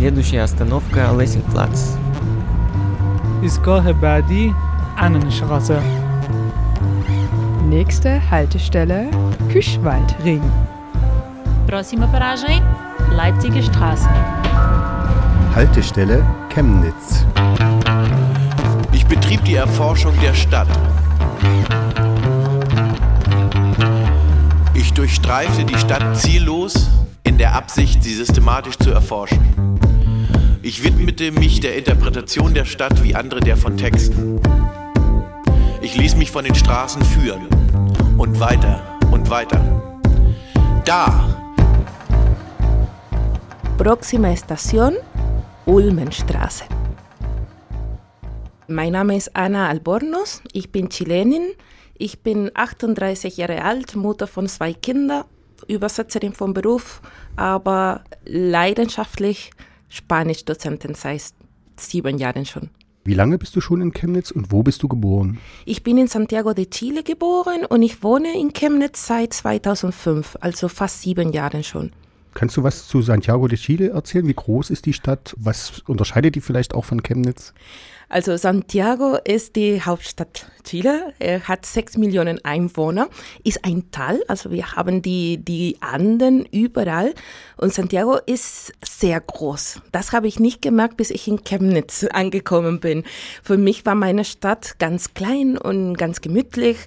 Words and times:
Следующая 0.00 0.42
остановка 0.42 1.12
Лессингплац. 1.12 1.96
ایستگاه 3.42 3.92
بعدی 3.92 4.54
Annenstraße. 4.98 5.78
Nächste 7.68 8.20
Haltestelle 8.30 9.10
Küschwaldring. 9.52 10.42
Próxima 11.66 12.06
paragem, 12.06 12.62
Leipziger 13.14 13.62
Straße. 13.62 14.08
Haltestelle 15.54 16.24
Chemnitz. 16.48 17.26
Ich 18.92 19.04
betrieb 19.06 19.44
die 19.44 19.56
Erforschung 19.56 20.14
der 20.22 20.34
Stadt. 20.34 20.68
Ich 24.74 24.92
durchstreifte 24.94 25.64
die 25.64 25.78
Stadt 25.78 26.16
ziellos 26.16 26.88
in 27.22 27.36
der 27.36 27.54
Absicht, 27.54 28.02
sie 28.02 28.14
systematisch 28.14 28.78
zu 28.78 28.90
erforschen. 28.90 29.40
Ich 30.63 30.83
widmete 30.83 31.31
mich 31.31 31.59
der 31.59 31.75
Interpretation 31.75 32.53
der 32.53 32.65
Stadt 32.65 33.03
wie 33.03 33.15
andere 33.15 33.39
der 33.39 33.57
von 33.57 33.77
Texten. 33.77 34.39
Ich 35.81 35.97
ließ 35.97 36.15
mich 36.17 36.29
von 36.29 36.45
den 36.45 36.53
Straßen 36.53 37.01
führen 37.03 37.47
und 38.19 38.39
weiter 38.39 38.99
und 39.11 39.27
weiter. 39.31 39.59
Da, 40.85 41.41
Próxima 43.79 44.29
estación, 44.29 44.93
Ulmenstraße. 45.65 46.65
Mein 48.67 48.91
Name 48.91 49.17
ist 49.17 49.35
Ana 49.35 49.67
Albornoz, 49.67 50.43
ich 50.53 50.71
bin 50.71 50.89
Chilenin, 50.89 51.55
ich 51.97 52.19
bin 52.19 52.51
38 52.53 53.35
Jahre 53.37 53.63
alt, 53.63 53.95
Mutter 53.95 54.27
von 54.27 54.47
zwei 54.47 54.73
Kindern, 54.73 55.23
Übersetzerin 55.67 56.33
vom 56.33 56.53
Beruf, 56.53 57.01
aber 57.35 58.03
leidenschaftlich 58.25 59.49
Spanischdozentin 59.91 60.95
seit 60.95 61.21
sieben 61.77 62.17
Jahren 62.17 62.45
schon. 62.45 62.69
Wie 63.03 63.13
lange 63.13 63.37
bist 63.37 63.55
du 63.55 63.61
schon 63.61 63.81
in 63.81 63.93
Chemnitz 63.93 64.31
und 64.31 64.51
wo 64.51 64.63
bist 64.63 64.81
du 64.83 64.87
geboren? 64.87 65.39
Ich 65.65 65.83
bin 65.83 65.97
in 65.97 66.07
Santiago 66.07 66.53
de 66.53 66.69
Chile 66.69 67.03
geboren 67.03 67.65
und 67.65 67.83
ich 67.83 68.03
wohne 68.03 68.39
in 68.39 68.53
Chemnitz 68.53 69.05
seit 69.05 69.33
2005, 69.33 70.37
also 70.39 70.67
fast 70.67 71.01
sieben 71.01 71.33
Jahren 71.33 71.63
schon. 71.63 71.91
Kannst 72.33 72.55
du 72.57 72.63
was 72.63 72.87
zu 72.87 73.01
Santiago 73.01 73.47
de 73.47 73.57
Chile 73.57 73.89
erzählen? 73.89 74.27
Wie 74.27 74.33
groß 74.33 74.69
ist 74.69 74.85
die 74.85 74.93
Stadt? 74.93 75.35
Was 75.37 75.79
unterscheidet 75.87 76.35
die 76.35 76.41
vielleicht 76.41 76.73
auch 76.73 76.85
von 76.85 77.03
Chemnitz? 77.03 77.53
Also 78.11 78.35
Santiago 78.35 79.17
ist 79.23 79.55
die 79.55 79.81
Hauptstadt 79.81 80.45
Chile, 80.65 81.13
er 81.19 81.47
hat 81.47 81.65
sechs 81.65 81.95
Millionen 81.95 82.43
Einwohner, 82.43 83.07
ist 83.45 83.63
ein 83.63 83.89
Tal, 83.91 84.21
also 84.27 84.51
wir 84.51 84.73
haben 84.73 85.01
die, 85.01 85.37
die 85.37 85.77
Anden 85.79 86.45
überall 86.45 87.13
und 87.55 87.73
Santiago 87.73 88.17
ist 88.25 88.73
sehr 88.83 89.21
groß. 89.21 89.81
Das 89.93 90.11
habe 90.11 90.27
ich 90.27 90.41
nicht 90.41 90.61
gemerkt, 90.61 90.97
bis 90.97 91.09
ich 91.09 91.25
in 91.29 91.45
Chemnitz 91.45 92.03
angekommen 92.11 92.81
bin. 92.81 93.05
Für 93.43 93.57
mich 93.57 93.85
war 93.85 93.95
meine 93.95 94.25
Stadt 94.25 94.77
ganz 94.77 95.13
klein 95.13 95.57
und 95.57 95.95
ganz 95.95 96.19
gemütlich 96.19 96.79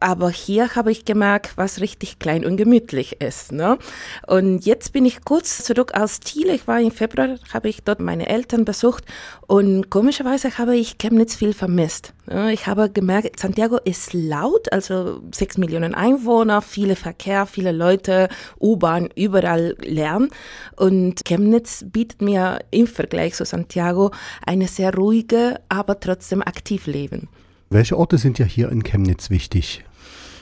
aber 0.00 0.30
hier 0.30 0.74
habe 0.74 0.90
ich 0.90 1.04
gemerkt, 1.04 1.52
was 1.56 1.80
richtig 1.80 2.18
klein 2.18 2.44
und 2.44 2.56
gemütlich 2.56 3.20
ist. 3.20 3.52
Ne? 3.52 3.78
Und 4.26 4.64
jetzt 4.64 4.92
bin 4.92 5.04
ich 5.04 5.24
kurz 5.24 5.62
zurück 5.62 5.92
aus 5.94 6.20
Chile. 6.20 6.54
Ich 6.54 6.66
war 6.66 6.80
im 6.80 6.90
Februar, 6.90 7.36
habe 7.52 7.68
ich 7.68 7.82
dort 7.82 8.00
meine 8.00 8.28
Eltern 8.28 8.64
besucht 8.64 9.04
und 9.46 9.90
komischerweise 9.90 10.56
habe 10.58 10.76
ich 10.76 10.98
Chemnitz 10.98 11.34
viel 11.34 11.52
vermisst. 11.52 12.14
Ne? 12.26 12.52
Ich 12.52 12.66
habe 12.66 12.90
gemerkt, 12.90 13.38
Santiago 13.38 13.78
ist 13.84 14.14
laut, 14.14 14.72
also 14.72 15.20
sechs 15.34 15.58
Millionen 15.58 15.94
Einwohner, 15.94 16.62
viele 16.62 16.96
Verkehr, 16.96 17.46
viele 17.46 17.72
Leute, 17.72 18.28
U-Bahn, 18.58 19.10
überall 19.14 19.76
Lärm. 19.80 20.30
Und 20.76 21.24
Chemnitz 21.24 21.84
bietet 21.86 22.22
mir 22.22 22.60
im 22.70 22.86
Vergleich 22.86 23.34
zu 23.34 23.44
Santiago 23.44 24.10
eine 24.46 24.66
sehr 24.66 24.94
ruhige, 24.94 25.60
aber 25.68 26.00
trotzdem 26.00 26.40
aktiv 26.42 26.86
Leben. 26.86 27.28
Welche 27.72 27.96
Orte 27.96 28.18
sind 28.18 28.38
ja 28.40 28.46
hier 28.46 28.68
in 28.70 28.82
Chemnitz 28.82 29.30
wichtig? 29.30 29.84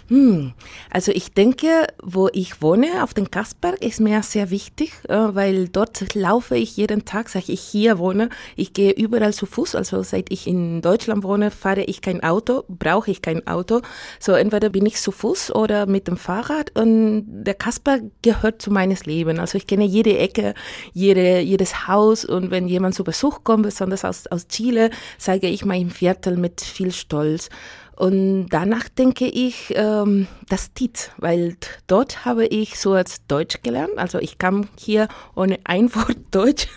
Hm. 0.08 0.54
Also 0.90 1.12
ich 1.12 1.32
denke, 1.34 1.86
wo 2.02 2.30
ich 2.32 2.62
wohne, 2.62 3.02
auf 3.02 3.12
dem 3.12 3.30
Kasperg, 3.30 3.82
ist 3.84 4.00
mir 4.00 4.22
sehr 4.22 4.48
wichtig, 4.48 4.92
äh, 5.06 5.14
weil 5.14 5.68
dort 5.68 6.14
laufe 6.14 6.56
ich 6.56 6.78
jeden 6.78 7.04
Tag, 7.04 7.28
seit 7.28 7.50
ich 7.50 7.60
hier 7.60 7.98
wohne. 7.98 8.30
Ich 8.56 8.72
gehe 8.72 8.92
überall 8.92 9.34
zu 9.34 9.44
Fuß. 9.44 9.74
Also 9.74 10.02
seit 10.02 10.32
ich 10.32 10.46
in 10.46 10.80
Deutschland 10.80 11.24
wohne, 11.24 11.50
fahre 11.50 11.82
ich 11.82 12.00
kein 12.00 12.22
Auto, 12.22 12.64
brauche 12.68 13.10
ich 13.10 13.20
kein 13.20 13.46
Auto. 13.46 13.82
So 14.18 14.32
entweder 14.32 14.70
bin 14.70 14.86
ich 14.86 14.96
zu 14.96 15.12
Fuß 15.12 15.54
oder 15.54 15.84
mit 15.84 16.08
dem 16.08 16.16
Fahrrad. 16.16 16.78
Und 16.78 17.26
der 17.44 17.54
Kasperg 17.54 18.02
gehört 18.22 18.62
zu 18.62 18.70
meines 18.70 19.04
Leben. 19.04 19.38
Also 19.38 19.58
ich 19.58 19.66
kenne 19.66 19.84
jede 19.84 20.16
Ecke, 20.16 20.54
jede, 20.94 21.40
jedes 21.40 21.86
Haus. 21.86 22.24
Und 22.24 22.50
wenn 22.50 22.66
jemand 22.66 22.94
zu 22.94 23.04
Besuch 23.04 23.44
kommt, 23.44 23.64
besonders 23.64 24.06
aus, 24.06 24.26
aus 24.28 24.48
Chile, 24.48 24.88
zeige 25.18 25.48
ich 25.48 25.66
mein 25.66 25.90
Viertel 25.90 26.38
mit 26.38 26.62
viel 26.62 26.92
Stolz. 26.92 27.50
Und 27.98 28.50
danach 28.50 28.88
denke 28.88 29.26
ich 29.26 29.74
ähm, 29.74 30.28
das 30.48 30.72
TIT, 30.72 31.10
weil 31.16 31.56
dort 31.88 32.24
habe 32.24 32.46
ich 32.46 32.78
so 32.78 32.92
als 32.92 33.26
Deutsch 33.26 33.60
gelernt. 33.64 33.98
Also 33.98 34.20
ich 34.20 34.38
kam 34.38 34.68
hier 34.76 35.08
ohne 35.34 35.58
ein 35.64 35.92
Wort 35.96 36.16
Deutsch 36.30 36.68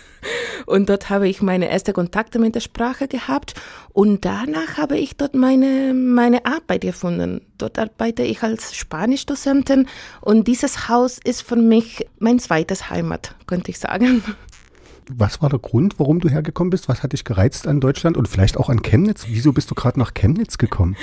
und 0.66 0.88
dort 0.88 1.10
habe 1.10 1.28
ich 1.28 1.40
meine 1.40 1.68
ersten 1.68 1.92
Kontakte 1.92 2.40
mit 2.40 2.56
der 2.56 2.60
Sprache 2.60 3.06
gehabt 3.06 3.54
und 3.92 4.24
danach 4.24 4.78
habe 4.78 4.98
ich 4.98 5.16
dort 5.16 5.36
meine, 5.36 5.94
meine 5.94 6.44
Arbeit 6.44 6.80
gefunden. 6.80 7.46
Dort 7.56 7.78
arbeite 7.78 8.24
ich 8.24 8.42
als 8.42 8.74
Spanischdozentin 8.74 9.86
und 10.22 10.48
dieses 10.48 10.88
Haus 10.88 11.20
ist 11.22 11.42
für 11.42 11.54
mich 11.54 12.04
mein 12.18 12.40
zweites 12.40 12.90
Heimat, 12.90 13.36
könnte 13.46 13.70
ich 13.70 13.78
sagen. 13.78 14.24
Was 15.16 15.42
war 15.42 15.48
der 15.48 15.58
Grund, 15.58 15.98
warum 15.98 16.20
du 16.20 16.28
hergekommen 16.28 16.70
bist? 16.70 16.88
Was 16.88 17.02
hat 17.02 17.12
dich 17.12 17.24
gereizt 17.24 17.66
an 17.66 17.80
Deutschland 17.80 18.16
und 18.16 18.28
vielleicht 18.28 18.56
auch 18.56 18.68
an 18.68 18.82
Chemnitz? 18.82 19.26
Wieso 19.28 19.52
bist 19.52 19.70
du 19.70 19.74
gerade 19.74 19.98
nach 19.98 20.14
Chemnitz 20.14 20.58
gekommen? 20.58 20.96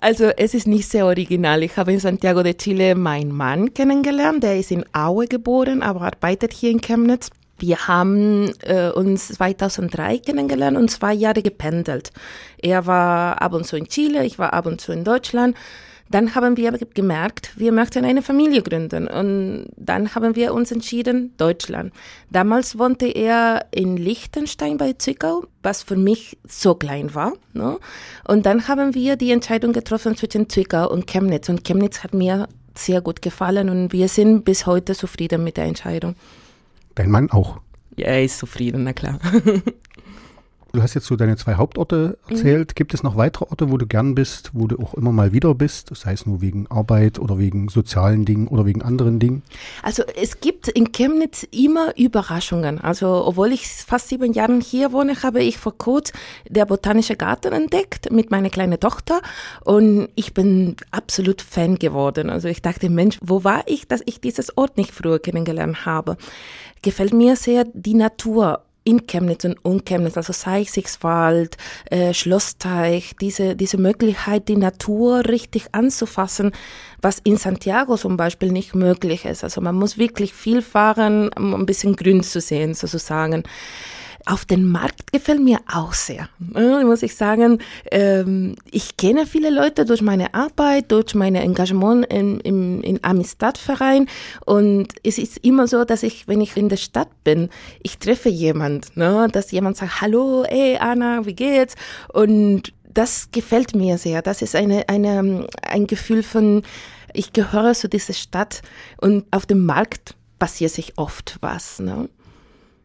Also 0.00 0.26
es 0.36 0.54
ist 0.54 0.66
nicht 0.66 0.88
sehr 0.88 1.06
original. 1.06 1.62
Ich 1.62 1.76
habe 1.76 1.92
in 1.92 1.98
Santiago 1.98 2.42
de 2.42 2.54
Chile 2.54 2.94
meinen 2.94 3.32
Mann 3.32 3.74
kennengelernt. 3.74 4.42
Der 4.42 4.58
ist 4.58 4.70
in 4.70 4.84
Aue 4.92 5.26
geboren, 5.26 5.82
aber 5.82 6.02
arbeitet 6.02 6.52
hier 6.52 6.70
in 6.70 6.80
Chemnitz. 6.80 7.30
Wir 7.58 7.88
haben 7.88 8.52
äh, 8.62 8.90
uns 8.90 9.28
2003 9.28 10.18
kennengelernt 10.18 10.76
und 10.76 10.90
zwei 10.90 11.12
Jahre 11.12 11.42
gependelt. 11.42 12.12
Er 12.58 12.86
war 12.86 13.42
ab 13.42 13.52
und 13.52 13.66
zu 13.66 13.76
in 13.76 13.88
Chile, 13.88 14.24
ich 14.24 14.38
war 14.38 14.52
ab 14.52 14.66
und 14.66 14.80
zu 14.80 14.92
in 14.92 15.02
Deutschland. 15.02 15.56
Dann 16.10 16.34
haben 16.34 16.56
wir 16.56 16.72
gemerkt, 16.94 17.52
wir 17.56 17.72
möchten 17.72 18.04
eine 18.04 18.22
Familie 18.22 18.62
gründen. 18.62 19.08
Und 19.08 19.66
dann 19.76 20.14
haben 20.14 20.36
wir 20.36 20.54
uns 20.54 20.72
entschieden, 20.72 21.34
Deutschland. 21.36 21.92
Damals 22.30 22.78
wohnte 22.78 23.06
er 23.06 23.66
in 23.70 23.96
Liechtenstein 23.96 24.78
bei 24.78 24.94
Zwickau, 24.94 25.44
was 25.62 25.82
für 25.82 25.96
mich 25.96 26.38
so 26.46 26.74
klein 26.74 27.14
war. 27.14 27.34
Ne? 27.52 27.78
Und 28.26 28.46
dann 28.46 28.68
haben 28.68 28.94
wir 28.94 29.16
die 29.16 29.32
Entscheidung 29.32 29.72
getroffen 29.72 30.16
zwischen 30.16 30.48
Zwickau 30.48 30.90
und 30.90 31.06
Chemnitz. 31.06 31.48
Und 31.48 31.64
Chemnitz 31.64 32.02
hat 32.02 32.14
mir 32.14 32.48
sehr 32.74 33.00
gut 33.00 33.22
gefallen 33.22 33.68
und 33.68 33.92
wir 33.92 34.08
sind 34.08 34.44
bis 34.44 34.66
heute 34.66 34.94
zufrieden 34.94 35.44
mit 35.44 35.56
der 35.56 35.64
Entscheidung. 35.64 36.14
Dein 36.94 37.10
Mann 37.10 37.30
auch? 37.30 37.60
Ja, 37.96 38.06
er 38.06 38.24
ist 38.24 38.38
zufrieden, 38.38 38.84
na 38.84 38.92
klar. 38.92 39.18
Du 40.72 40.82
hast 40.82 40.92
jetzt 40.94 41.06
so 41.06 41.16
deine 41.16 41.36
zwei 41.36 41.54
Hauptorte 41.54 42.18
erzählt. 42.28 42.70
Mhm. 42.70 42.74
Gibt 42.74 42.92
es 42.92 43.02
noch 43.02 43.16
weitere 43.16 43.46
Orte, 43.46 43.70
wo 43.70 43.78
du 43.78 43.86
gern 43.86 44.14
bist, 44.14 44.50
wo 44.52 44.66
du 44.66 44.78
auch 44.78 44.92
immer 44.94 45.12
mal 45.12 45.32
wieder 45.32 45.54
bist? 45.54 45.94
Sei 45.96 46.12
es 46.12 46.26
nur 46.26 46.42
wegen 46.42 46.66
Arbeit 46.66 47.18
oder 47.18 47.38
wegen 47.38 47.68
sozialen 47.68 48.26
Dingen 48.26 48.48
oder 48.48 48.66
wegen 48.66 48.82
anderen 48.82 49.18
Dingen? 49.18 49.42
Also 49.82 50.02
es 50.20 50.40
gibt 50.40 50.68
in 50.68 50.92
Chemnitz 50.92 51.46
immer 51.50 51.96
Überraschungen. 51.96 52.80
Also 52.82 53.24
obwohl 53.24 53.52
ich 53.52 53.66
fast 53.66 54.08
sieben 54.08 54.34
Jahre 54.34 54.60
hier 54.60 54.92
wohne, 54.92 55.22
habe 55.22 55.42
ich 55.42 55.56
vor 55.56 55.76
kurzem 55.76 56.18
der 56.48 56.66
Botanische 56.66 57.16
Garten 57.16 57.52
entdeckt 57.52 58.12
mit 58.12 58.30
meiner 58.30 58.50
kleinen 58.50 58.78
Tochter 58.78 59.22
und 59.64 60.08
ich 60.16 60.34
bin 60.34 60.76
absolut 60.90 61.40
Fan 61.40 61.76
geworden. 61.78 62.28
Also 62.28 62.48
ich 62.48 62.60
dachte, 62.60 62.90
Mensch, 62.90 63.18
wo 63.22 63.42
war 63.42 63.62
ich, 63.66 63.88
dass 63.88 64.02
ich 64.04 64.20
dieses 64.20 64.56
Ort 64.58 64.76
nicht 64.76 64.92
früher 64.92 65.18
kennengelernt 65.18 65.86
habe? 65.86 66.18
Gefällt 66.82 67.14
mir 67.14 67.36
sehr 67.36 67.64
die 67.72 67.94
Natur 67.94 68.64
in 68.88 69.06
Chemnitz 69.06 69.44
und 69.44 69.58
um 69.62 69.82
also 70.14 70.32
Seichsigswald, 70.32 71.58
äh, 71.90 72.14
Schlossteich, 72.14 73.14
diese, 73.20 73.54
diese 73.54 73.76
Möglichkeit, 73.76 74.48
die 74.48 74.56
Natur 74.56 75.26
richtig 75.28 75.66
anzufassen, 75.72 76.52
was 77.02 77.18
in 77.18 77.36
Santiago 77.36 77.98
zum 77.98 78.16
Beispiel 78.16 78.50
nicht 78.50 78.74
möglich 78.74 79.26
ist. 79.26 79.44
Also 79.44 79.60
man 79.60 79.74
muss 79.74 79.98
wirklich 79.98 80.32
viel 80.32 80.62
fahren, 80.62 81.28
um 81.36 81.54
ein 81.54 81.66
bisschen 81.66 81.96
grün 81.96 82.22
zu 82.22 82.40
sehen, 82.40 82.72
sozusagen 82.72 83.42
auf 84.28 84.44
den 84.44 84.66
Markt 84.66 85.10
gefällt 85.12 85.40
mir 85.40 85.58
auch 85.72 85.94
sehr, 85.94 86.28
muss 86.38 87.02
ich 87.02 87.16
sagen. 87.16 87.58
Ähm, 87.90 88.56
ich 88.70 88.96
kenne 88.96 89.26
viele 89.26 89.50
Leute 89.50 89.84
durch 89.86 90.02
meine 90.02 90.34
Arbeit, 90.34 90.92
durch 90.92 91.14
mein 91.14 91.34
Engagement 91.34 92.06
im, 92.12 92.38
im, 92.40 92.82
im 92.82 92.98
Amistad-Verein 93.02 94.06
und 94.44 94.88
es 95.02 95.18
ist 95.18 95.38
immer 95.38 95.66
so, 95.66 95.84
dass 95.84 96.02
ich, 96.02 96.28
wenn 96.28 96.40
ich 96.40 96.56
in 96.56 96.68
der 96.68 96.76
Stadt 96.76 97.08
bin, 97.24 97.48
ich 97.82 97.98
treffe 97.98 98.28
jemand, 98.28 98.96
ne, 98.96 99.28
dass 99.32 99.50
jemand 99.50 99.78
sagt, 99.78 100.02
hallo, 100.02 100.44
hey 100.46 100.76
Anna, 100.76 101.24
wie 101.24 101.34
geht's? 101.34 101.74
Und 102.12 102.74
das 102.92 103.30
gefällt 103.30 103.74
mir 103.74 103.96
sehr. 103.96 104.22
Das 104.22 104.42
ist 104.42 104.54
eine, 104.54 104.88
eine, 104.88 105.46
ein 105.62 105.86
Gefühl 105.86 106.22
von 106.22 106.62
ich 107.14 107.32
gehöre 107.32 107.72
zu 107.72 107.88
dieser 107.88 108.12
Stadt 108.12 108.60
und 108.98 109.24
auf 109.30 109.46
dem 109.46 109.64
Markt 109.64 110.14
passiert 110.38 110.70
sich 110.70 110.98
oft 110.98 111.38
was. 111.40 111.80
Ne? 111.80 112.08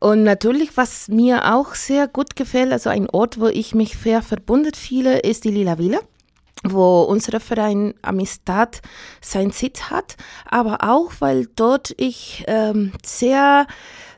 Und 0.03 0.23
natürlich, 0.23 0.75
was 0.75 1.07
mir 1.07 1.55
auch 1.55 1.75
sehr 1.75 2.09
gut 2.09 2.35
gefällt, 2.35 2.73
also 2.73 2.89
ein 2.89 3.09
Ort, 3.09 3.39
wo 3.39 3.47
ich 3.47 3.73
mich 3.73 3.95
sehr 3.95 4.21
verbunden 4.21 4.73
fühle, 4.73 5.19
ist 5.19 5.45
die 5.45 5.51
Lila 5.51 5.77
Villa 5.77 5.99
wo 6.65 7.01
unser 7.01 7.41
Verein 7.41 7.93
Amistad 8.01 8.81
seinen 9.21 9.51
Sitz 9.51 9.89
hat, 9.89 10.15
aber 10.45 10.77
auch, 10.81 11.11
weil 11.19 11.47
dort 11.57 11.93
ich 11.97 12.45
ähm, 12.47 12.93
sehr 13.03 13.67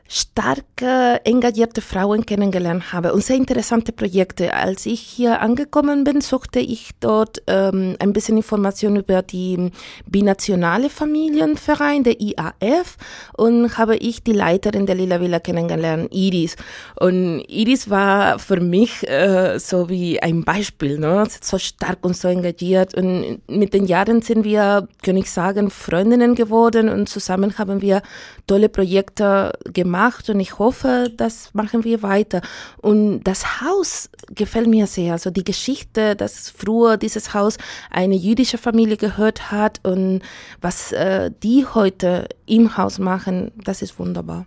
starke, 0.08 1.20
engagierte 1.24 1.80
Frauen 1.80 2.24
kennengelernt 2.26 2.92
habe 2.92 3.12
und 3.12 3.24
sehr 3.24 3.36
interessante 3.36 3.92
Projekte. 3.92 4.54
Als 4.54 4.86
ich 4.86 5.00
hier 5.00 5.40
angekommen 5.40 6.04
bin, 6.04 6.20
suchte 6.20 6.60
ich 6.60 6.90
dort 7.00 7.42
ähm, 7.46 7.96
ein 7.98 8.12
bisschen 8.12 8.36
Informationen 8.36 8.96
über 8.96 9.22
die 9.22 9.70
binationale 10.06 10.90
Familienverein, 10.90 12.04
der 12.04 12.20
IAF, 12.20 12.96
und 13.36 13.76
habe 13.78 13.96
ich 13.96 14.22
die 14.22 14.32
Leiterin 14.32 14.86
der 14.86 14.94
Lila 14.94 15.20
Villa 15.20 15.40
kennengelernt, 15.40 16.08
Iris. 16.12 16.56
Und 17.00 17.40
Iris 17.48 17.90
war 17.90 18.38
für 18.38 18.60
mich 18.60 19.08
äh, 19.08 19.58
so 19.58 19.88
wie 19.88 20.22
ein 20.22 20.44
Beispiel, 20.44 20.98
ne? 20.98 21.26
so 21.40 21.58
stark 21.58 21.98
und 22.02 22.16
so 22.16 22.28
engagiert. 22.28 22.94
Und 22.94 23.40
mit 23.48 23.74
den 23.74 23.86
Jahren 23.86 24.22
sind 24.22 24.44
wir, 24.44 24.88
kann 25.02 25.16
ich 25.16 25.30
sagen, 25.30 25.70
Freundinnen 25.70 26.34
geworden 26.34 26.88
und 26.88 27.08
zusammen 27.08 27.58
haben 27.58 27.82
wir 27.82 28.02
tolle 28.46 28.68
Projekte 28.68 29.52
gemacht 29.72 29.95
und 30.28 30.40
ich 30.40 30.58
hoffe, 30.58 31.12
das 31.16 31.54
machen 31.54 31.84
wir 31.84 32.02
weiter. 32.02 32.40
Und 32.78 33.24
das 33.24 33.60
Haus 33.60 34.10
gefällt 34.34 34.68
mir 34.68 34.86
sehr. 34.86 35.12
Also 35.12 35.30
die 35.30 35.44
Geschichte, 35.44 36.16
dass 36.16 36.50
früher 36.50 36.96
dieses 36.96 37.34
Haus 37.34 37.58
eine 37.90 38.14
jüdische 38.14 38.58
Familie 38.58 38.96
gehört 38.96 39.50
hat 39.50 39.80
und 39.84 40.22
was 40.60 40.92
äh, 40.92 41.30
die 41.42 41.66
heute 41.66 42.28
im 42.46 42.76
Haus 42.76 42.98
machen, 42.98 43.52
das 43.64 43.82
ist 43.82 43.98
wunderbar. 43.98 44.46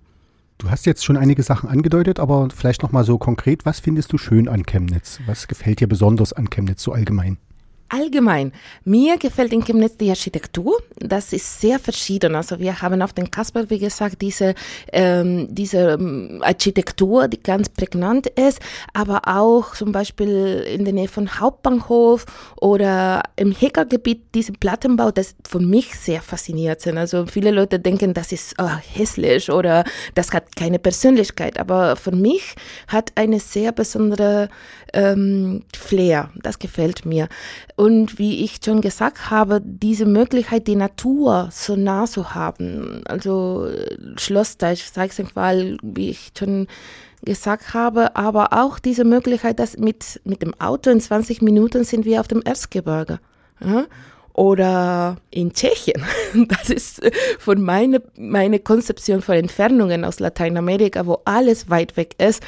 Du 0.60 0.70
hast 0.70 0.86
jetzt 0.86 1.06
schon 1.06 1.16
einige 1.16 1.42
Sachen 1.42 1.70
angedeutet, 1.70 2.20
aber 2.20 2.50
vielleicht 2.54 2.84
noch 2.84 2.92
mal 2.92 3.06
so 3.06 3.18
konkret, 3.18 3.66
was 3.66 3.80
findest 3.80 4.12
du 4.12 4.18
schön 4.18 4.50
an 4.50 4.66
Chemnitz? 4.66 5.20
Was 5.26 5.48
gefällt 5.48 5.80
dir 5.80 5.88
besonders 5.88 6.34
an 6.34 6.50
Chemnitz 6.50 6.84
so 6.84 6.92
allgemein? 6.92 7.38
Allgemein, 7.92 8.52
mir 8.86 9.18
gefällt 9.18 9.52
in 9.52 9.64
Chemnitz 9.64 9.98
die 9.98 10.12
Architektur. 10.12 10.80
Das 11.00 11.34
ist 11.34 11.60
sehr 11.60 11.80
verschieden. 11.80 12.36
Also 12.36 12.60
wir 12.60 12.84
haben 12.84 13.02
auf 13.02 13.14
dem 13.14 13.32
Kasper, 13.32 13.68
wie 13.72 13.80
gesagt, 13.80 14.22
diese, 14.22 14.54
ähm, 14.94 15.48
diese 15.50 15.94
ähm, 15.94 16.40
Architektur, 16.44 17.28
die 17.28 17.42
ganz 17.42 17.68
prägnant 17.70 18.28
ist, 18.28 18.60
aber 18.94 19.22
auch 19.26 19.74
zum 19.74 19.92
Beispiel 19.92 20.64
in 20.72 20.86
der 20.86 20.94
Nähe 20.94 21.08
von 21.08 21.40
Hauptbahnhof 21.40 22.28
oder 22.62 23.24
im 23.38 23.52
Heckergebiet, 23.52 24.36
diesen 24.36 24.56
Plattenbau, 24.58 25.10
das 25.10 25.36
von 25.48 25.68
mich 25.68 25.96
sehr 25.96 26.22
fasziniert 26.22 26.82
sind. 26.82 27.00
Also 27.00 27.26
viele 27.26 27.50
Leute 27.50 27.80
denken, 27.80 28.14
das 28.14 28.32
ist 28.32 28.54
oh, 28.60 28.70
hässlich 28.94 29.50
oder 29.52 29.84
das 30.14 30.32
hat 30.32 30.56
keine 30.56 30.78
Persönlichkeit, 30.78 31.60
aber 31.60 31.96
für 31.96 32.12
mich 32.12 32.54
hat 32.88 33.14
eine 33.16 33.40
sehr 33.40 33.72
besondere 33.72 34.50
ähm, 34.94 35.64
Flair. 35.76 36.30
Das 36.44 36.60
gefällt 36.60 37.06
mir. 37.06 37.28
Und 37.80 38.20
wie 38.20 38.44
ich 38.44 38.60
schon 38.62 38.82
gesagt 38.82 39.32
habe, 39.32 39.62
diese 39.64 40.06
Möglichkeit, 40.06 40.68
die 40.68 40.76
Natur 40.76 41.48
so 41.50 41.78
nah 41.78 42.08
zu 42.08 42.36
haben, 42.36 43.04
also 43.06 43.70
Schlossteich, 44.18 44.84
Sachsenqual, 44.84 45.78
wie 45.82 46.10
ich 46.10 46.34
schon 46.38 46.68
gesagt 47.24 47.74
habe, 47.74 48.18
aber 48.18 48.52
auch 48.52 48.80
diese 48.80 49.06
Möglichkeit, 49.06 49.60
dass 49.60 49.78
mit, 49.78 50.20
mit 50.26 50.42
dem 50.42 50.60
Auto 50.60 50.90
in 50.90 51.00
20 51.00 51.42
Minuten 51.42 51.86
sind 51.86 52.04
wir 52.04 52.20
auf 52.20 52.28
dem 52.28 52.42
Erzgebirge. 52.42 53.22
Ja? 53.64 53.86
Oder 54.34 55.16
in 55.32 55.54
Tschechien. 55.54 56.04
Das 56.50 56.70
ist 56.70 57.02
von 57.40 57.62
meiner 57.62 58.02
meine 58.18 58.60
Konzeption 58.60 59.22
von 59.22 59.36
Entfernungen 59.36 60.04
aus 60.04 60.20
Lateinamerika, 60.20 61.06
wo 61.06 61.22
alles 61.24 61.70
weit 61.70 61.96
weg 61.96 62.16
ist, 62.18 62.44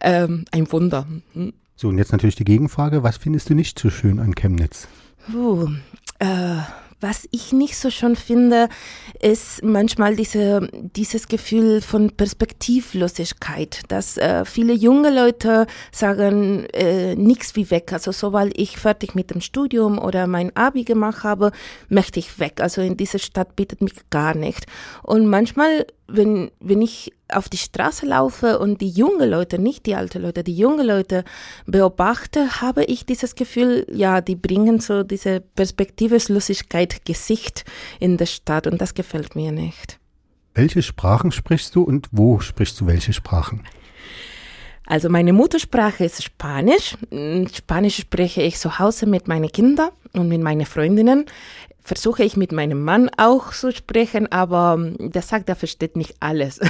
ähm, 0.00 0.46
ein 0.52 0.72
Wunder. 0.72 1.06
So, 1.80 1.88
und 1.88 1.96
jetzt 1.96 2.12
natürlich 2.12 2.36
die 2.36 2.44
Gegenfrage, 2.44 3.02
was 3.02 3.16
findest 3.16 3.48
du 3.48 3.54
nicht 3.54 3.78
so 3.78 3.88
schön 3.88 4.20
an 4.20 4.34
Chemnitz? 4.34 4.86
Uh, 5.32 5.66
äh, 6.18 6.58
was 7.00 7.26
ich 7.30 7.54
nicht 7.54 7.78
so 7.78 7.88
schön 7.88 8.16
finde, 8.16 8.68
ist 9.18 9.64
manchmal 9.64 10.14
diese, 10.14 10.68
dieses 10.74 11.28
Gefühl 11.28 11.80
von 11.80 12.10
Perspektivlosigkeit, 12.10 13.80
dass 13.88 14.18
äh, 14.18 14.44
viele 14.44 14.74
junge 14.74 15.08
Leute 15.08 15.66
sagen, 15.90 16.66
äh, 16.74 17.14
nichts 17.16 17.56
wie 17.56 17.70
weg. 17.70 17.94
Also 17.94 18.12
sobald 18.12 18.58
ich 18.58 18.76
fertig 18.76 19.14
mit 19.14 19.30
dem 19.30 19.40
Studium 19.40 19.98
oder 19.98 20.26
mein 20.26 20.54
Abi 20.54 20.84
gemacht 20.84 21.24
habe, 21.24 21.50
möchte 21.88 22.20
ich 22.20 22.38
weg. 22.38 22.60
Also 22.60 22.82
in 22.82 22.98
dieser 22.98 23.18
Stadt 23.18 23.56
bietet 23.56 23.80
mich 23.80 23.94
gar 24.10 24.34
nicht. 24.34 24.66
Und 25.02 25.26
manchmal 25.28 25.86
wenn, 26.12 26.50
wenn 26.60 26.82
ich 26.82 27.12
auf 27.28 27.48
die 27.48 27.56
Straße 27.56 28.06
laufe 28.06 28.58
und 28.58 28.80
die 28.80 28.88
jungen 28.88 29.28
Leute, 29.30 29.58
nicht 29.58 29.86
die 29.86 29.94
alten 29.94 30.22
Leute, 30.22 30.42
die 30.42 30.56
jungen 30.56 30.86
Leute 30.86 31.24
beobachte, 31.66 32.60
habe 32.60 32.84
ich 32.84 33.06
dieses 33.06 33.34
Gefühl, 33.34 33.86
ja, 33.92 34.20
die 34.20 34.36
bringen 34.36 34.80
so 34.80 35.02
diese 35.02 35.40
Perspektivlosigkeit 35.40 37.04
Gesicht 37.04 37.64
in 37.98 38.16
der 38.16 38.26
Stadt 38.26 38.66
und 38.66 38.80
das 38.80 38.94
gefällt 38.94 39.36
mir 39.36 39.52
nicht. 39.52 39.98
Welche 40.54 40.82
Sprachen 40.82 41.32
sprichst 41.32 41.74
du 41.74 41.82
und 41.82 42.08
wo 42.10 42.40
sprichst 42.40 42.80
du 42.80 42.86
welche 42.86 43.12
Sprachen? 43.12 43.62
Also 44.90 45.08
meine 45.08 45.32
Muttersprache 45.32 46.04
ist 46.04 46.20
Spanisch. 46.20 46.96
Spanisch 47.54 47.96
spreche 47.98 48.42
ich 48.42 48.56
zu 48.56 48.80
Hause 48.80 49.06
mit 49.06 49.28
meinen 49.28 49.52
Kindern 49.52 49.90
und 50.14 50.28
mit 50.28 50.42
meinen 50.42 50.66
Freundinnen 50.66 51.26
versuche 51.82 52.22
ich 52.22 52.36
mit 52.36 52.52
meinem 52.52 52.82
Mann 52.84 53.10
auch 53.16 53.52
zu 53.52 53.72
sprechen, 53.72 54.30
aber 54.30 54.74
ähm, 54.78 55.10
der 55.10 55.22
sagt, 55.22 55.48
er 55.48 55.56
versteht 55.56 55.96
nicht 55.96 56.14
alles. 56.20 56.60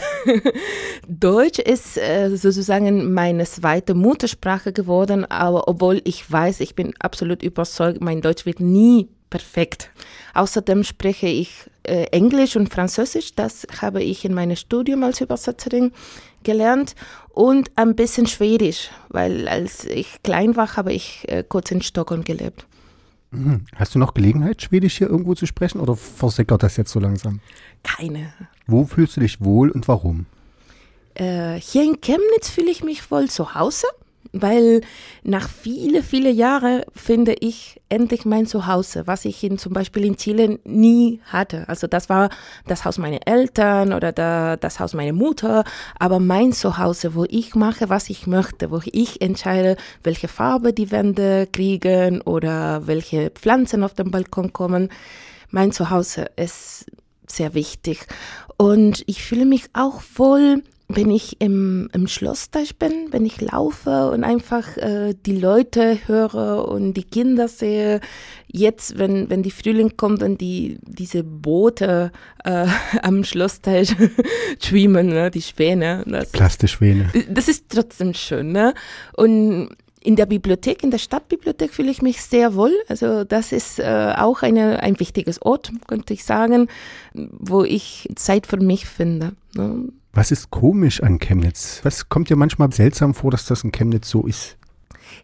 Deutsch 1.09 1.59
ist 1.59 1.99
äh, 1.99 2.35
sozusagen 2.37 3.13
meine 3.13 3.45
zweite 3.45 3.95
Muttersprache 3.95 4.73
geworden, 4.73 5.25
aber 5.25 5.69
obwohl 5.69 6.01
ich 6.05 6.31
weiß, 6.31 6.61
ich 6.61 6.75
bin 6.75 6.95
absolut 7.01 7.43
überzeugt, 7.43 8.01
mein 8.01 8.21
Deutsch 8.21 8.47
wird 8.47 8.61
nie 8.61 9.09
perfekt. 9.31 9.91
Außerdem 10.35 10.85
spreche 10.85 11.27
ich 11.27 11.71
äh, 11.85 12.05
Englisch 12.07 12.57
und 12.57 12.73
Französisch, 12.73 13.35
das 13.35 13.67
habe 13.81 14.03
ich 14.03 14.25
in 14.25 14.35
meinem 14.35 14.57
Studium 14.57 15.03
als 15.05 15.21
Übersetzerin 15.21 15.93
gelernt 16.43 16.95
und 17.33 17.71
ein 17.77 17.95
bisschen 17.95 18.27
Schwedisch, 18.27 18.91
weil 19.09 19.49
als 19.49 19.85
ich 19.85 20.23
klein 20.23 20.57
war, 20.57 20.77
habe 20.77 20.93
ich 20.93 21.25
äh, 21.29 21.45
kurz 21.47 21.71
in 21.71 21.83
Stockholm 21.83 22.25
gelebt. 22.25 22.67
Hast 23.77 23.95
du 23.95 23.99
noch 23.99 24.15
Gelegenheit, 24.15 24.61
Schwedisch 24.61 24.99
hier 24.99 25.09
irgendwo 25.09 25.35
zu 25.35 25.47
sprechen 25.47 25.81
oder 25.81 25.95
versickert 25.95 26.63
das 26.63 26.77
jetzt 26.77 26.91
so 26.91 26.99
langsam? 26.99 27.41
Keine. 27.85 28.33
Wo 28.67 28.85
fühlst 28.85 29.17
du 29.17 29.21
dich 29.21 29.41
wohl 29.41 29.71
und 29.71 29.87
warum? 29.87 30.27
Äh, 31.15 31.55
hier 31.61 31.85
in 31.85 32.01
Chemnitz 32.01 32.51
fühle 32.51 32.71
ich 32.71 32.83
mich 32.83 33.11
wohl 33.11 33.29
zu 33.29 33.55
Hause 33.55 33.87
weil 34.33 34.83
nach 35.23 35.49
viele, 35.49 36.03
viele 36.03 36.31
Jahre 36.31 36.85
finde 36.95 37.35
ich 37.41 37.81
endlich 37.89 38.25
mein 38.25 38.47
Zuhause, 38.47 39.07
was 39.07 39.25
ich 39.25 39.43
in, 39.43 39.59
zum 39.59 39.73
Beispiel 39.73 40.05
in 40.05 40.17
Chile 40.17 40.61
nie 40.65 41.21
hatte. 41.25 41.69
Also 41.69 41.87
das 41.87 42.09
war 42.09 42.31
das 42.67 42.85
Haus 42.85 42.99
meiner 42.99 43.27
Eltern 43.27 43.93
oder 43.93 44.13
da, 44.13 44.57
das 44.57 44.79
Haus 44.79 44.95
meiner 44.95 45.13
Mutter, 45.13 45.65
aber 45.99 46.21
mein 46.21 46.53
Zuhause, 46.53 47.15
wo 47.15 47.25
ich 47.29 47.55
mache, 47.55 47.89
was 47.89 48.11
ich 48.11 48.27
möchte, 48.27 48.71
wo 48.71 48.81
ich 48.85 49.21
entscheide, 49.21 49.77
welche 50.05 50.29
Farbe 50.29 50.73
die 50.73 50.91
Wände 50.91 51.49
kriegen 51.51 52.21
oder 52.21 52.87
welche 52.87 53.31
Pflanzen 53.31 53.83
auf 53.83 53.95
den 53.95 54.11
Balkon 54.11 54.53
kommen. 54.53 54.91
Mein 55.51 55.73
Zuhause 55.73 56.27
ist 56.37 56.87
sehr 57.27 57.55
wichtig. 57.55 58.07
Und 58.57 59.03
ich 59.07 59.25
fühle 59.25 59.47
mich 59.47 59.65
auch 59.73 60.03
wohl 60.15 60.63
wenn 60.97 61.11
ich 61.11 61.41
im, 61.41 61.89
im 61.93 62.09
Schlossteich 62.09 62.77
bin, 62.77 62.93
wenn 63.11 63.25
ich 63.25 63.41
laufe 63.41 64.11
und 64.11 64.25
einfach 64.25 64.77
äh, 64.77 65.15
die 65.15 65.37
Leute 65.37 65.99
höre 66.07 66.69
und 66.69 66.95
die 66.95 67.05
Kinder 67.05 67.49
sehe, 67.49 68.01
jetzt, 68.49 68.99
wenn, 68.99 69.31
wenn 69.31 69.43
die 69.43 69.51
Frühling 69.51 69.97
kommt 69.97 70.23
und 70.23 70.41
die, 70.41 70.79
diese 70.83 71.23
Boote 71.23 72.11
äh, 72.45 72.67
am 73.03 73.25
Schlossteich 73.25 73.95
schwimmen, 74.61 75.09
ne, 75.09 75.31
die 75.31 75.43
Schwäne. 75.43 76.05
Das, 76.07 76.31
Plastischwäne. 76.33 77.11
Das 77.29 77.49
ist 77.49 77.67
trotzdem 77.69 78.15
schön. 78.15 78.53
Ne? 78.53 78.75
Und 79.15 79.71
in 80.03 80.17
der 80.17 80.27
Bibliothek, 80.27 80.83
in 80.83 80.91
der 80.91 80.99
Stadtbibliothek 80.99 81.73
fühle 81.73 81.91
ich 81.91 82.03
mich 82.03 82.23
sehr 82.23 82.55
wohl. 82.55 82.73
Also 82.89 83.25
das 83.25 83.53
ist 83.53 83.79
äh, 83.79 84.15
auch 84.17 84.43
eine, 84.43 84.83
ein 84.83 84.99
wichtiges 84.99 85.43
Ort, 85.43 85.71
könnte 85.87 86.15
ich 86.15 86.25
sagen, 86.25 86.69
wo 87.13 87.63
ich 87.63 88.09
Zeit 88.17 88.47
für 88.47 88.57
mich 88.57 88.87
finde. 88.87 89.33
Ne? 89.55 89.93
Was 90.13 90.33
ist 90.33 90.51
komisch 90.51 91.03
an 91.03 91.21
Chemnitz? 91.21 91.81
Was 91.85 92.09
kommt 92.09 92.31
dir 92.31 92.37
manchmal 92.37 92.73
seltsam 92.73 93.15
vor, 93.15 93.31
dass 93.31 93.45
das 93.45 93.63
in 93.63 93.71
Chemnitz 93.71 94.09
so 94.11 94.27
ist? 94.27 94.57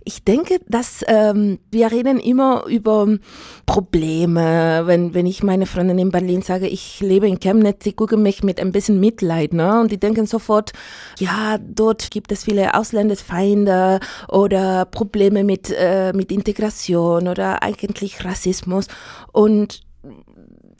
Ich 0.04 0.24
denke, 0.24 0.60
dass 0.68 1.04
ähm, 1.06 1.58
wir 1.70 1.90
reden 1.90 2.18
immer 2.18 2.64
über 2.66 3.08
Probleme. 3.66 4.82
Wenn, 4.86 5.14
wenn 5.14 5.26
ich 5.26 5.42
meine 5.42 5.66
Freundin 5.66 5.98
in 5.98 6.10
Berlin 6.10 6.42
sage, 6.42 6.68
ich 6.68 7.00
lebe 7.00 7.28
in 7.28 7.40
Chemnitz, 7.40 7.84
die 7.84 7.92
gucken 7.92 8.22
mich 8.22 8.42
mit 8.42 8.60
ein 8.60 8.72
bisschen 8.72 9.00
Mitleid, 9.00 9.52
ne? 9.52 9.80
Und 9.80 9.90
die 9.90 9.98
denken 9.98 10.26
sofort, 10.26 10.72
ja, 11.18 11.58
dort 11.58 12.10
gibt 12.10 12.32
es 12.32 12.44
viele 12.44 12.74
Ausländerfeinde 12.74 14.00
oder 14.28 14.84
Probleme 14.84 15.44
mit, 15.44 15.72
äh, 15.76 16.12
mit 16.12 16.30
Integration 16.30 17.28
oder 17.28 17.62
eigentlich 17.62 18.24
Rassismus. 18.24 18.86
Und 19.32 19.85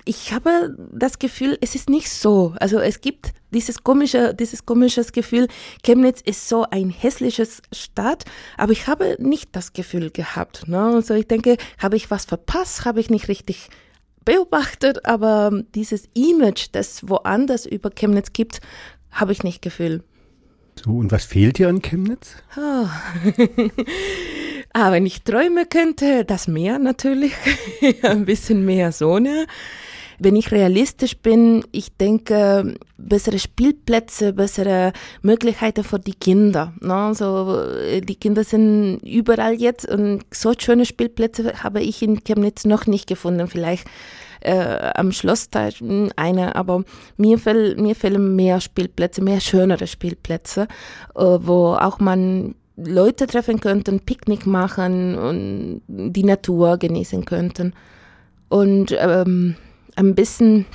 ich 0.07 0.33
habe 0.33 0.77
das 0.93 1.19
Gefühl, 1.19 1.59
es 1.61 1.75
ist 1.75 1.91
nicht 1.91 2.09
so. 2.11 2.55
Also 2.61 2.79
es 2.79 3.01
gibt 3.01 3.33
dieses 3.53 3.83
komische, 3.83 4.35
dieses 4.35 4.65
komisches 4.65 5.13
Gefühl, 5.13 5.49
Chemnitz 5.83 6.21
ist 6.21 6.49
so 6.49 6.65
ein 6.71 6.91
hässliches 6.91 7.61
Stadt, 7.73 8.25
aber 8.57 8.73
ich 8.73 8.87
habe 8.87 9.17
nicht 9.19 9.51
das 9.53 9.73
Gefühl 9.73 10.11
gehabt. 10.11 10.69
Ne? 10.69 10.81
Also 10.81 11.15
ich 11.15 11.27
denke, 11.27 11.57
habe 11.79 11.97
ich 11.97 12.11
was 12.11 12.25
verpasst, 12.25 12.85
habe 12.85 13.01
ich 13.01 13.11
nicht 13.11 13.29
richtig 13.29 13.69
beobachtet, 14.25 15.05
aber 15.05 15.63
dieses 15.75 16.09
Image, 16.15 16.69
das 16.73 17.09
woanders 17.09 17.67
über 17.67 17.91
Chemnitz 17.91 18.33
gibt, 18.33 18.61
habe 19.11 19.33
ich 19.33 19.43
nicht 19.43 19.61
gefühlt. 19.61 20.05
So, 20.85 20.91
und 20.91 21.11
was 21.11 21.25
fehlt 21.25 21.59
dir 21.59 21.69
an 21.69 21.83
Chemnitz? 21.83 22.37
Oh. 22.57 22.61
ah, 24.73 24.93
wenn 24.93 25.07
ich 25.07 25.23
träumen 25.23 25.69
könnte, 25.69 26.25
das 26.25 26.47
Meer 26.47 26.79
natürlich, 26.79 27.33
ein 28.03 28.25
bisschen 28.25 28.65
mehr 28.65 28.93
Sonne. 28.93 29.47
Wenn 30.19 30.37
ich 30.37 30.51
realistisch 30.51 31.17
bin, 31.19 31.65
ich 31.73 31.97
denke, 31.97 32.77
bessere 32.97 33.39
Spielplätze, 33.39 34.33
bessere 34.33 34.93
Möglichkeiten 35.23 35.85
für 35.85 35.99
die 35.99 36.15
Kinder. 36.15 36.73
Ne? 36.81 36.95
Also, 36.95 37.59
die 38.01 38.15
Kinder 38.17 38.45
sind 38.45 39.01
überall 39.05 39.55
jetzt 39.55 39.89
und 39.89 40.25
so 40.33 40.53
schöne 40.59 40.87
Spielplätze 40.87 41.63
habe 41.63 41.83
ich 41.83 42.03
in 42.03 42.25
Chemnitz 42.25 42.65
noch 42.65 42.87
nicht 42.87 43.07
gefunden. 43.07 43.49
Vielleicht 43.49 43.87
äh, 44.41 44.93
am 44.95 45.13
Schlossteil 45.13 45.73
eine, 46.17 46.57
aber 46.57 46.85
mir, 47.17 47.39
fehlen 47.39 47.83
mir 47.83 47.95
fehlen 47.95 48.37
mehr 48.37 48.61
Spielplätze, 48.61 49.23
mehr 49.23 49.41
schönere 49.41 49.87
Spielplätze, 49.87 50.69
äh, 51.15 51.21
wo 51.21 51.75
auch 51.75 51.99
man 51.99 52.55
Leute 52.77 53.27
treffen 53.27 53.61
könnten, 53.61 54.01
Picknick 54.01 54.47
machen 54.47 55.17
und 55.17 55.81
die 55.89 56.25
Natur 56.25 56.77
genießen 56.77 57.25
könnten. 57.25 57.73
Und 58.49 58.95
ähm, 58.99 59.57
ein 59.97 60.15
bisschen 60.15 60.67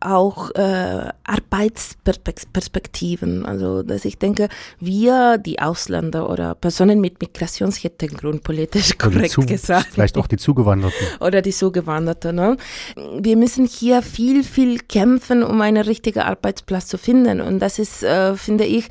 auch 0.00 0.50
äh, 0.54 1.08
Arbeitsperspektiven. 1.24 3.44
Also, 3.44 3.82
dass 3.82 4.04
ich 4.04 4.16
denke, 4.18 4.48
wir, 4.78 5.38
die 5.38 5.58
Ausländer 5.60 6.30
oder 6.30 6.54
Personen 6.54 7.00
mit 7.00 7.20
Migrationshintergrund, 7.20 8.44
politisch 8.44 8.96
korrekt 8.98 9.32
zu, 9.32 9.40
gesagt. 9.40 9.88
Vielleicht 9.92 10.16
auch 10.16 10.28
die 10.28 10.36
Zugewanderten. 10.36 11.04
Oder 11.20 11.42
die 11.42 11.50
Zugewanderten. 11.50 12.36
Ne? 12.36 12.56
Wir 13.18 13.36
müssen 13.36 13.66
hier 13.66 14.02
viel, 14.02 14.44
viel 14.44 14.78
kämpfen, 14.78 15.42
um 15.42 15.60
einen 15.60 15.82
richtigen 15.82 16.20
Arbeitsplatz 16.20 16.86
zu 16.86 16.98
finden. 16.98 17.40
Und 17.40 17.58
das 17.58 17.80
ist, 17.80 18.02
äh, 18.02 18.34
finde 18.36 18.64
ich, 18.64 18.88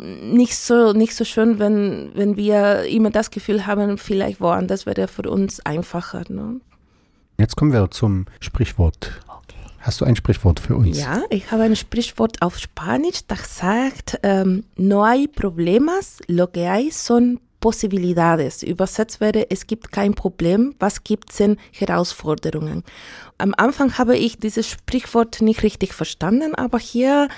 nicht 0.00 0.56
so, 0.56 0.92
nicht 0.92 1.14
so 1.14 1.24
schön, 1.24 1.58
wenn, 1.58 2.12
wenn 2.14 2.36
wir 2.36 2.84
immer 2.84 3.10
das 3.10 3.30
Gefühl 3.30 3.66
haben, 3.66 3.98
vielleicht 3.98 4.40
woanders 4.40 4.86
wäre 4.86 5.06
für 5.06 5.28
uns 5.30 5.60
einfacher. 5.60 6.24
Ne? 6.28 6.60
Jetzt 7.42 7.56
kommen 7.56 7.72
wir 7.72 7.90
zum 7.90 8.26
Sprichwort. 8.38 9.20
Hast 9.80 10.00
du 10.00 10.04
ein 10.04 10.14
Sprichwort 10.14 10.60
für 10.60 10.76
uns? 10.76 11.00
Ja, 11.00 11.22
ich 11.28 11.50
habe 11.50 11.64
ein 11.64 11.74
Sprichwort 11.74 12.40
auf 12.40 12.56
Spanisch, 12.56 13.26
das 13.26 13.58
sagt, 13.58 14.20
ähm, 14.22 14.62
no 14.76 15.04
hay 15.04 15.26
problemas, 15.26 16.20
lo 16.28 16.46
que 16.46 16.70
hay 16.70 16.92
son 16.92 17.40
posibilidades. 17.62 18.62
Übersetzt 18.62 19.20
wäre, 19.20 19.50
es 19.50 19.66
gibt 19.66 19.92
kein 19.92 20.14
Problem, 20.14 20.74
was 20.78 21.04
gibt 21.04 21.38
denn 21.38 21.56
Herausforderungen? 21.70 22.82
Am 23.38 23.54
Anfang 23.56 23.96
habe 23.96 24.18
ich 24.18 24.36
dieses 24.36 24.68
Sprichwort 24.68 25.40
nicht 25.40 25.62
richtig 25.62 25.94
verstanden, 25.94 26.54
aber 26.54 26.78
hier, 26.78 27.28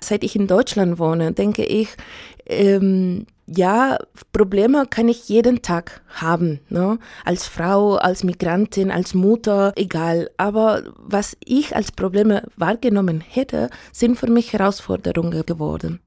seit 0.00 0.24
ich 0.24 0.34
in 0.36 0.46
Deutschland 0.46 0.98
wohne, 0.98 1.32
denke 1.32 1.64
ich, 1.64 1.88
ähm, 2.46 3.26
ja, 3.46 3.98
Probleme 4.32 4.86
kann 4.86 5.08
ich 5.08 5.28
jeden 5.28 5.62
Tag 5.62 6.00
haben, 6.08 6.60
ne? 6.68 6.98
als 7.24 7.46
Frau, 7.46 7.96
als 7.96 8.22
Migrantin, 8.24 8.90
als 8.90 9.14
Mutter, 9.14 9.72
egal. 9.76 10.30
Aber 10.36 10.84
was 10.96 11.36
ich 11.44 11.74
als 11.74 11.90
Probleme 11.90 12.44
wahrgenommen 12.56 13.20
hätte, 13.20 13.68
sind 13.92 14.16
für 14.16 14.30
mich 14.30 14.52
Herausforderungen 14.52 15.44
geworden. 15.44 16.00